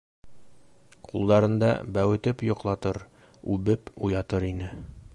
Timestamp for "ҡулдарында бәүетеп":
1.09-2.43